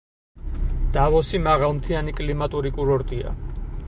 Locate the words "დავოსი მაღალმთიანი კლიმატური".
0.95-2.73